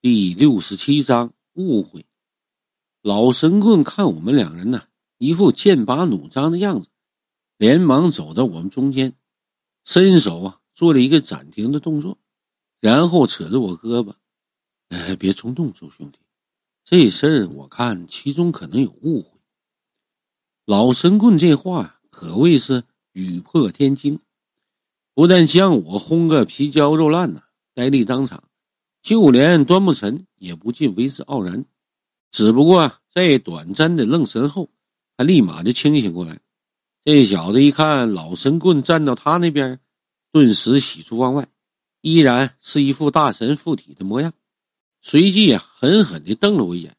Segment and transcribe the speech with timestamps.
[0.00, 2.06] 第六十七章误会。
[3.02, 4.84] 老神棍看我们两人呢，
[5.18, 6.86] 一副剑拔弩张的样子，
[7.56, 9.16] 连忙走到我们中间，
[9.84, 12.16] 伸手啊做了一个暂停的动作，
[12.78, 14.14] 然后扯着我胳膊
[14.90, 16.18] ：“哎，别冲动，周兄弟，
[16.84, 19.40] 这事儿我看其中可能有误会。”
[20.64, 22.84] 老神棍这话可谓是
[23.14, 24.20] 语破天惊，
[25.12, 27.42] 不但将我轰个皮焦肉烂呐，
[27.74, 28.44] 呆立当场。
[29.08, 31.64] 就连端木尘也不禁为之傲然，
[32.30, 34.68] 只不过在短暂的愣神后，
[35.16, 36.38] 他立马就清醒过来。
[37.06, 39.80] 这小子一看老神棍站到他那边，
[40.30, 41.48] 顿时喜出望外，
[42.02, 44.34] 依然是一副大神附体的模样。
[45.00, 46.94] 随即啊，狠狠地瞪了我一眼：“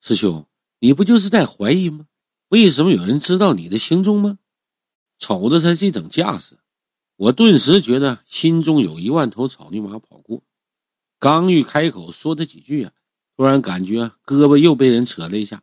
[0.00, 0.46] 师兄，
[0.78, 2.06] 你不就是在怀疑吗？
[2.50, 4.38] 为什么有人知道你的行踪吗？”
[5.18, 6.56] 瞅着他这等架势，
[7.16, 10.44] 我顿时觉得心中有一万头草泥马跑过。
[11.18, 12.92] 刚欲开口说他几句啊，
[13.36, 15.62] 突然感觉胳膊又被人扯了一下，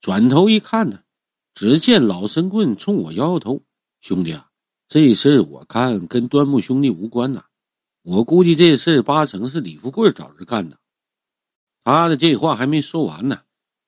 [0.00, 1.00] 转头一看呢，
[1.52, 3.62] 只见老神棍冲我摇摇头
[4.00, 4.48] ：“兄弟啊，
[4.88, 7.44] 这事儿我看跟端木兄弟无关呐，
[8.02, 10.78] 我估计这事儿八成是李富贵找人干的。”
[11.84, 13.42] 他的这话还没说完呢，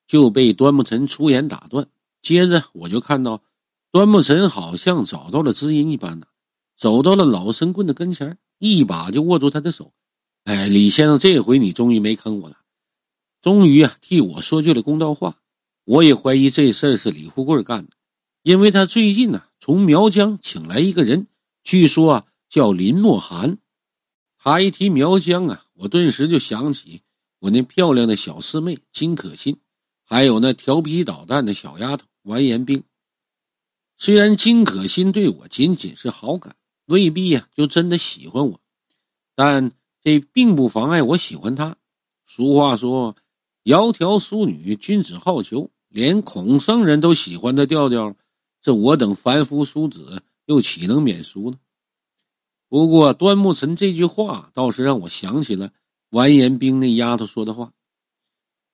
[0.07, 1.89] 就被端木尘出言打断。
[2.21, 3.43] 接着我就看到
[3.91, 6.29] 端木尘好像找到了知音一般的，
[6.77, 9.95] 走到了老神棍的跟前，一把就握住他的手。
[10.45, 12.57] 哎，李先生，这回你终于没坑我了，
[13.41, 15.37] 终于啊替我说句了公道话。
[15.85, 17.93] 我也怀疑这事儿是李富贵干的，
[18.43, 21.29] 因为他最近呢从苗疆请来一个人，
[21.63, 23.59] 据说啊叫林墨寒。
[24.37, 27.03] 他一提苗疆啊，我顿时就想起
[27.39, 29.61] 我那漂亮的小师妹金可心，
[30.03, 32.83] 还有那调皮捣蛋的小丫头完颜冰。
[33.97, 38.61] 虽然金可心对我仅仅是好感，未必呀就真的喜欢我，
[39.37, 39.71] 但。
[40.03, 41.77] 这并不妨碍我喜欢她。
[42.27, 43.17] 俗话说
[43.65, 48.17] ：“窈窕淑女，君子好逑。”连孔圣人都喜欢的调调，
[48.63, 51.59] 这我等凡夫俗子又岂能免俗呢？
[52.67, 55.71] 不过端木尘这句话倒是让我想起了
[56.13, 57.75] 完颜冰那丫头说的话。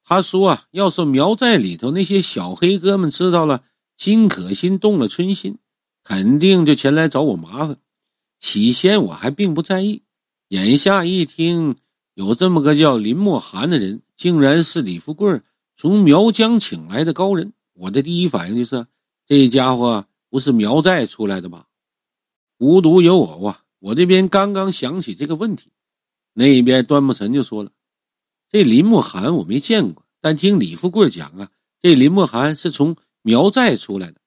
[0.05, 3.65] 他说：“啊，要是苗寨里头那些小黑哥们知道了
[3.97, 5.59] 金可心动了春心，
[6.05, 7.79] 肯定就前来找我麻烦。”
[8.39, 10.03] 起先我还并不在意。
[10.49, 11.77] 眼下一听，
[12.15, 15.43] 有这么个叫林墨寒的人，竟然是李富贵
[15.77, 18.87] 从苗疆请来的高人，我的第一反应就是，
[19.27, 21.67] 这家伙不是苗寨出来的吧？
[22.57, 25.71] 无独有偶啊，我这边刚刚想起这个问题，
[26.33, 27.71] 那边端木尘就说了
[28.51, 34.21] ：“这林墨寒我没见过，但听李富贵讲啊，这林墨寒是从苗寨出来的。”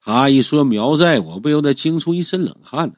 [0.00, 2.94] 他一说苗寨，我不由得惊出一身冷汗呢。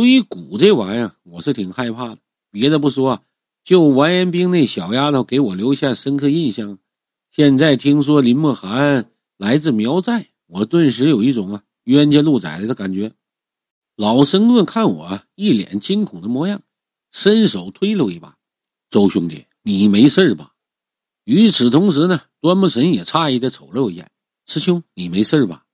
[0.00, 2.18] 对于蛊这玩意儿，我是挺害怕的。
[2.50, 3.22] 别的不说，
[3.62, 6.78] 就完颜冰那小丫头给我留下深刻印象。
[7.30, 13.12] 现在听说林墨寒来自苗寨，我顿时有一种啊冤家路窄的感觉。
[13.94, 16.62] 老神棍看我一脸惊恐的模样，
[17.10, 18.38] 伸手推了我一把
[18.88, 20.54] ：“周兄弟，你没事吧？”
[21.24, 24.10] 与此同时呢，端木神也诧异的瞅了我一眼
[24.48, 25.66] ：“师兄，你没事吧？”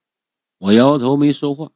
[0.58, 1.70] 我摇头，没说话。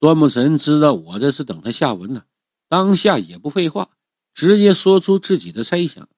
[0.00, 2.24] 端木神知道我这是等他下文呢，
[2.70, 3.90] 当下也不废话，
[4.32, 6.08] 直接说出自己的猜想。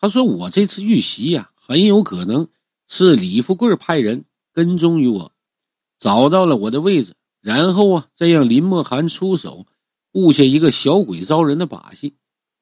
[0.00, 2.48] 他说：“我这次遇袭呀，很有可能
[2.88, 5.32] 是李富贵派人跟踪于我，
[6.00, 9.64] 找到了我的位置，然后啊，再让林墨寒出手，
[10.10, 12.16] 布下一个小鬼招人的把戏。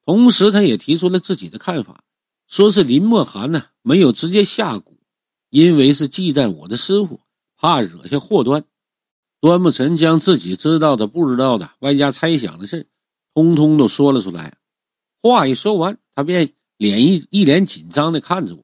[0.05, 2.03] 同时，他也提出了自己的看法，
[2.47, 4.97] 说是林墨寒呢没有直接下蛊，
[5.49, 7.21] 因为是忌惮我的师傅，
[7.57, 8.63] 怕惹下祸端。”
[9.43, 12.87] 端木晨将自己知道的、不知道的，外加猜想的事
[13.33, 14.55] 通通都说了出来。
[15.21, 18.63] 话一说完，他便脸一一脸紧张的看着我。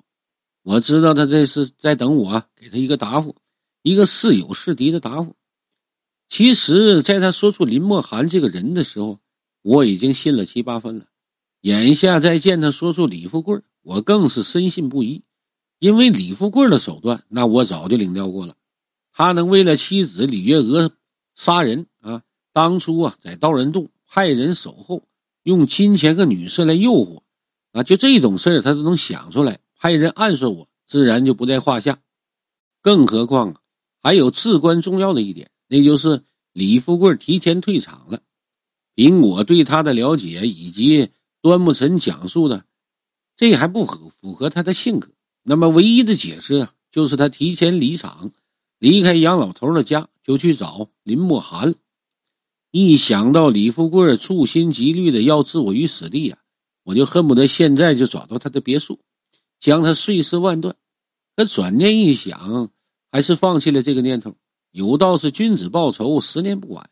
[0.64, 3.36] 我知道他这是在等我给他一个答复，
[3.82, 5.36] 一个是友是敌的答复。
[6.30, 9.20] 其实，在他说出林墨寒这个人的时候，
[9.62, 11.08] 我已经信了七八分了。
[11.60, 15.26] 眼下再见他说出李富贵，我更是深信不疑。
[15.80, 18.56] 因为李富贵的手段，那我早就领教过了。
[19.20, 20.94] 他能为了妻子李月娥
[21.36, 22.24] 杀人啊？
[22.54, 25.04] 当初啊，在道人洞派人守候，
[25.44, 27.24] 用金钱和女色来诱惑
[27.74, 32.00] 啊，就这种事儿他都能想出来，派人暗算我，自然就不在话下。
[32.82, 33.60] 更何况啊，
[34.02, 36.24] 还有至关重要的一点，那就是
[36.54, 38.22] 李富贵提前退场了。
[38.96, 41.10] 凭我对他的了解以及
[41.42, 42.64] 端木尘讲述的，
[43.36, 45.10] 这还不符符合他的性格。
[45.44, 48.32] 那么唯一的解释啊，就是他提前离场。
[48.80, 51.76] 离开杨老头的家，就去找林墨寒。
[52.72, 56.38] 一想到李富贵处心积虑的要置我于死地呀，
[56.84, 59.00] 我就恨不得现在就找到他的别墅，
[59.60, 60.76] 将他碎尸万段。
[61.36, 62.70] 可转念一想，
[63.12, 64.36] 还是放弃了这个念头。
[64.72, 66.90] 有道是君子报仇，十年不晚。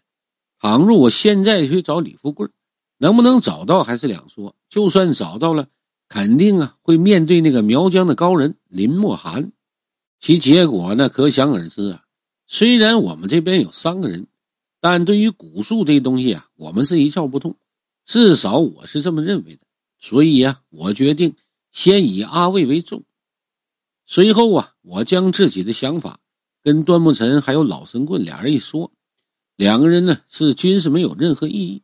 [0.60, 2.48] 倘若我现在去找李富贵，
[2.98, 4.56] 能不能找到还是两说。
[4.70, 5.68] 就算找到了，
[6.10, 9.52] 肯定啊会面对那个苗疆的高人林默寒，
[10.20, 12.04] 其结果呢可想而知啊。
[12.48, 14.28] 虽然我们这边有三个人，
[14.80, 17.58] 但对于古术这东西啊，我们是一窍不通，
[18.06, 19.62] 至少我是这么认为的。
[20.00, 21.36] 所以呀，我决定
[21.72, 23.04] 先以阿卫为重。
[24.06, 26.20] 随后啊，我将自己的想法
[26.64, 28.92] 跟端木尘还有老神棍俩人一说，
[29.56, 31.84] 两个人呢是均是没有任何异议。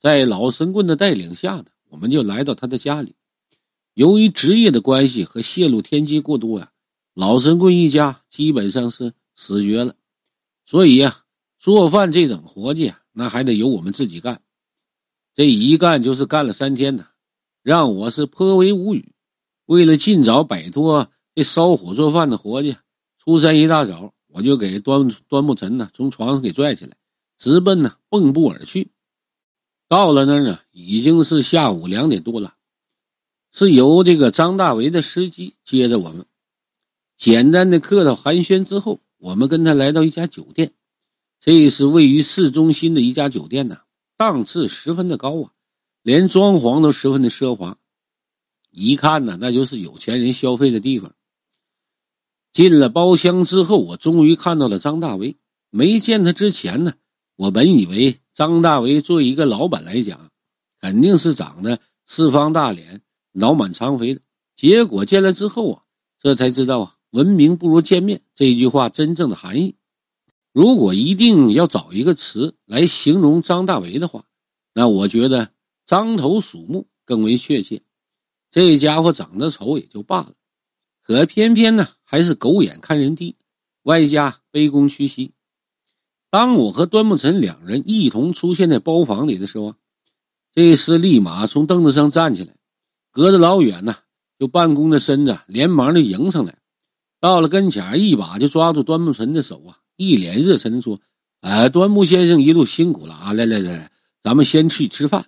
[0.00, 3.14] 在老神棍的带领下呢，我们就来到他的家里。
[3.94, 6.72] 由于职业的关系和泄露天机过多呀，
[7.20, 9.94] 老神棍一家基本上是死绝了。
[10.64, 11.24] 所以呀，
[11.58, 14.40] 做饭这等活计啊，那还得由我们自己干。
[15.34, 17.08] 这一干就是干了三天呢，
[17.62, 19.12] 让我是颇为无语。
[19.66, 22.74] 为了尽早摆脱这烧火做饭的活计，
[23.18, 26.96] 初三一大早，我就给端端木尘呢从床上给拽起来，
[27.36, 28.90] 直奔呢蚌埠而去。
[29.88, 32.54] 到了那儿呢，已经是下午两点多了，
[33.52, 36.24] 是由这个张大为的司机接着我们，
[37.20, 39.00] 简单的客套寒暄之后。
[39.18, 40.72] 我们跟他来到一家酒店，
[41.40, 43.80] 这是位于市中心的一家酒店呢，
[44.16, 45.52] 档次十分的高啊，
[46.00, 47.76] 连装潢都十分的奢华，
[48.70, 51.14] 一看呢，那就是有钱人消费的地方。
[52.54, 55.36] 进了包厢之后，我终于看到了张大为。
[55.68, 56.94] 没见他之前呢，
[57.36, 60.30] 我本以为张大为作为一个老板来讲，
[60.80, 63.02] 肯定是长得四方大脸、
[63.32, 64.22] 脑满肠肥的，
[64.56, 65.82] 结果见了之后啊，
[66.18, 66.96] 这才知道啊。
[67.10, 69.74] 闻名不如见面这一句话真正的含义，
[70.52, 74.24] 如果一定要找一个词来形容张大为的话，
[74.72, 75.50] 那我觉得
[75.86, 77.82] 獐头鼠目更为确切。
[78.50, 80.34] 这家伙长得丑也就罢了，
[81.02, 83.36] 可偏偏呢还是狗眼看人低，
[83.82, 85.32] 外加卑躬屈膝。
[86.30, 89.74] 当我和端木尘两人一同出现在包房里的时候，
[90.54, 92.54] 这厮立马从凳子上站起来，
[93.10, 93.96] 隔着老远呢
[94.38, 96.59] 就半弓的身子，连忙就迎上来。
[97.20, 101.00] 到了跟前，一把就抓住端木晨的手啊，一脸热忱的说
[101.42, 103.34] ：“哎，端木先生一路辛苦了啊！
[103.34, 105.26] 来来来，咱们先去吃饭。”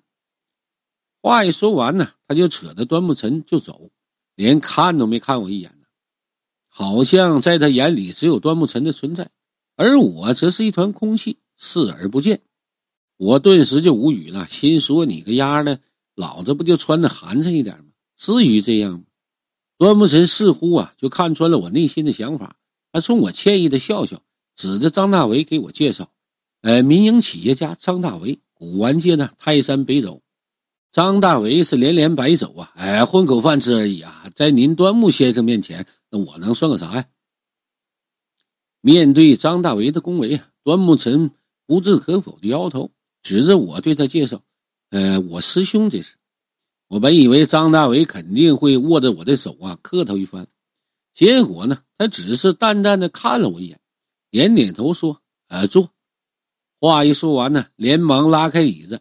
[1.20, 3.90] 话一说完呢，他就扯着端木晨就走，
[4.34, 5.86] 连看都没看我一眼呢，
[6.68, 9.30] 好像在他眼里只有端木晨的存在，
[9.76, 12.40] 而我则是一团空气，视而不见。
[13.18, 15.78] 我顿时就无语了，心说：“你个丫的，
[16.14, 17.92] 老子不就穿的寒碜一点吗？
[18.16, 19.04] 至于这样吗？”
[19.82, 22.54] 端木尘似乎啊，就看穿了我内心的想法，
[22.92, 24.22] 他冲我歉意的笑笑，
[24.54, 26.08] 指着张大为给我介绍
[26.62, 30.22] ：“呃，民营企业家张大为，古玩界的泰山北斗。”
[30.92, 37.06] 张大为是连连摆手啊，哎，混口饭吃而已啊，在您端木先生面前，那我能算个啥呀？
[38.82, 41.32] 面对张大为的恭维啊，端木尘
[41.66, 42.92] 不置可否的摇头，
[43.24, 44.44] 指着我对他介绍
[44.90, 46.14] ：“呃，我师兄这是。”
[46.92, 50.46] 我本以为张大伟肯定会握着我的手啊，客套一番，
[51.14, 53.80] 结果呢，他只是淡淡的看了我一眼，
[54.30, 55.88] 点点头说：“呃，坐。”
[56.78, 59.00] 话一说完呢，连忙拉开椅子，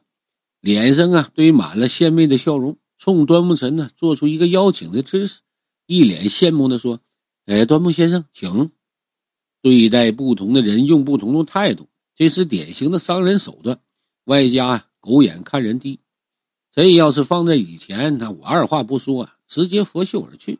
[0.61, 5.41] 脸上啊堆满了献媚的笑容，冲端木晨呢做出一个邀请的姿势，
[5.85, 7.01] 一脸羡慕的说
[7.45, 8.71] ：“哎，端木先生，请。”
[9.61, 13.81] 对待不同的人用不同的态度，这是典型的商人手段，
[14.23, 15.99] 外加狗眼看人低。
[16.71, 20.59] 这要是放在以前，那我二话不说啊，直接拂袖而去。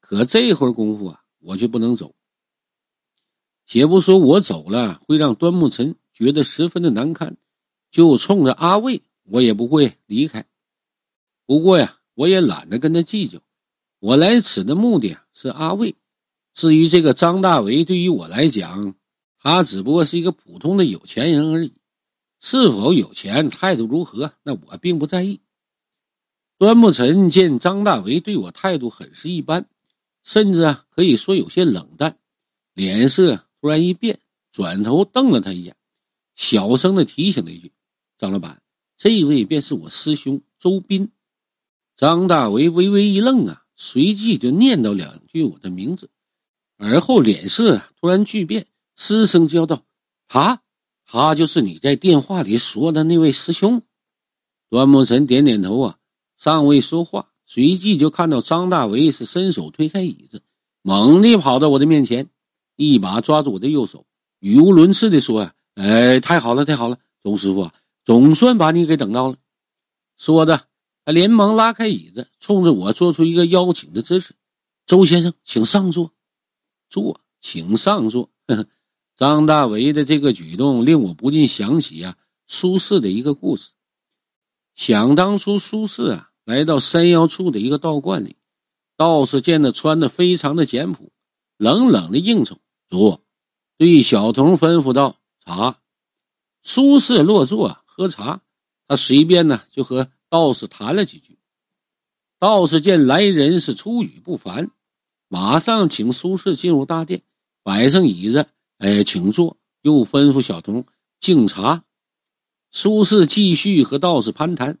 [0.00, 2.14] 可这会儿功夫啊，我却不能走。
[3.64, 7.36] 且不说我走了会让端木尘觉得十分的难堪，
[7.90, 10.44] 就冲着阿卫，我也不会离开。
[11.46, 13.38] 不过呀，我也懒得跟他计较。
[13.98, 15.94] 我来此的目的，是阿卫。
[16.52, 18.94] 至于这个张大为，对于我来讲，
[19.38, 21.72] 他只不过是一个普通的有钱人而已。
[22.40, 25.40] 是否有钱，态度如何，那我并不在意。
[26.58, 29.68] 端木尘见张大为对我态度很是一般，
[30.24, 32.18] 甚至啊可以说有些冷淡，
[32.74, 34.20] 脸色突然一变，
[34.50, 35.76] 转头瞪了他一眼，
[36.34, 37.72] 小声的提醒了一句
[38.16, 38.62] ：“张老板，
[38.96, 41.12] 这位便是我师兄周斌。”
[41.96, 46.10] 张大为微微一愣啊，随即就念叨两句我的名字，
[46.78, 48.66] 而后脸色突然巨变，
[48.96, 49.84] 失声叫道
[50.28, 50.62] ：“啊！”
[51.12, 53.82] 他就是你在电话里说的那位师兄，
[54.68, 55.98] 端木尘点点头啊，
[56.36, 60.44] 尚未说话，随即就看到张大为是伸手推开椅子，
[60.82, 62.30] 猛地跑到我的面前，
[62.76, 64.06] 一把抓住我的右手，
[64.38, 67.74] 语无伦次的说：“呀，哎，太好了，太好了，钟师傅啊，
[68.04, 69.36] 总算把你给等到了。”
[70.16, 70.62] 说着，
[71.04, 74.36] 他连忙拉开椅子，冲着我做出一个邀请的姿势
[74.86, 76.12] ：“周先生，请上座。”
[76.88, 78.30] 坐，请上座。
[78.46, 78.66] 呵呵，
[79.20, 83.72] 张大为的这个举动令我不禁想起啊，苏轼的一个故事。
[84.74, 88.36] 想当初，苏轼啊来到山腰处的一个道观里，
[88.96, 91.12] 道士见他穿的非常的简朴，
[91.58, 93.20] 冷冷的应酬说，
[93.76, 95.76] 对小童吩咐道：“茶。”
[96.64, 98.40] 苏轼落座喝茶，
[98.88, 101.38] 他随便呢就和道士谈了几句。
[102.38, 104.70] 道士见来人是出语不凡。
[105.28, 107.20] 马上请苏轼进入大殿，
[107.62, 108.48] 摆上椅子，
[108.80, 109.56] 哎，请坐。
[109.82, 110.84] 又吩咐小童
[111.20, 111.84] 敬茶。
[112.70, 114.78] 苏轼继续和道士攀谈。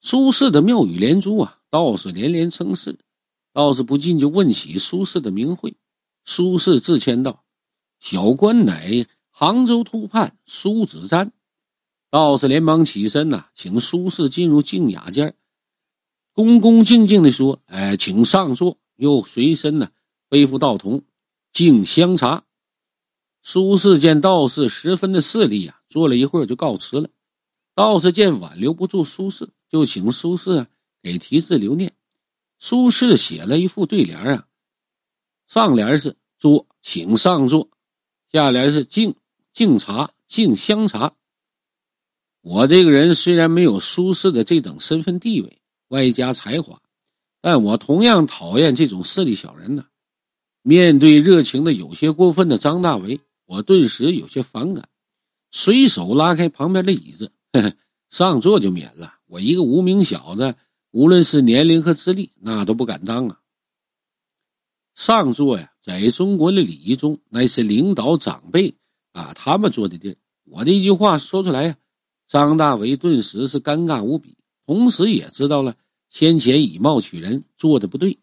[0.00, 2.98] 苏轼的妙语连珠啊，道士连连称是。
[3.52, 5.76] 道士不禁就问起苏轼的名讳。
[6.24, 7.44] 苏轼自谦道
[8.00, 11.30] ：“小官乃杭州突判苏子瞻。”
[12.10, 15.34] 道士连忙起身呐，请苏轼进入静雅间，
[16.32, 19.90] 恭恭敬敬地说：“哎，请上座。”又随身呢
[20.28, 21.02] 背负道童
[21.52, 22.44] 敬香茶。
[23.42, 27.08] 苏轼见道士十分的势利啊，坐了一会儿就告辞了。
[27.74, 30.66] 道士见挽留不住苏轼，就请苏轼啊
[31.02, 31.94] 给题字留念。
[32.58, 34.46] 苏轼写了一副对联啊，
[35.46, 37.68] 上联是坐，请上座；
[38.32, 39.14] 下联是敬
[39.52, 41.14] 敬茶，敬香茶。
[42.40, 46.80] 我这个人虽然没有苏轼的这等身份地位，外加才华。
[47.40, 49.86] 但我同样讨厌这种势利小人呢。
[50.62, 54.86] 面对热情的有些过分的张大为，我顿时有些反感，
[55.50, 57.72] 随手拉开旁边的椅子，呵呵
[58.10, 59.14] 上座就免了。
[59.24, 60.54] 我一个无名小子，
[60.90, 63.40] 无论是年龄和资历，那都不敢当啊。
[64.94, 68.74] 上座呀，在中国的礼仪中，那是领导长辈
[69.12, 70.16] 啊他们坐的地儿。
[70.44, 71.76] 我这一句话说出来呀，
[72.26, 74.36] 张大为顿时是尴尬无比，
[74.66, 75.74] 同时也知道了。
[76.10, 78.18] 先前以貌取人做的不对，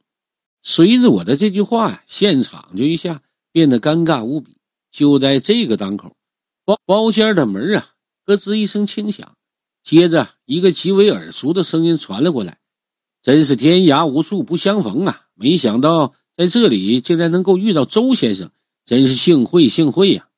[0.62, 4.54] 随着我的这句话呀，现场就一下变得尴尬无比。
[4.95, 6.15] 就在这个当口，
[6.63, 7.85] 包包间的门啊，
[8.23, 9.35] 咯吱一声轻响，
[9.83, 12.59] 接着一个极为耳熟的声音传了过来
[13.21, 15.27] ：“真是天涯无处不相逢啊！
[15.33, 18.49] 没想到在这里竟然能够遇到周先生，
[18.85, 20.29] 真是幸会幸会呀！”